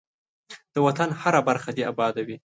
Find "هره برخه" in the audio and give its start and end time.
1.21-1.69